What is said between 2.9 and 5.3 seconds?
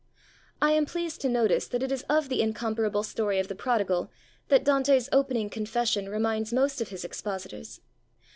story of the prodigal that Dante's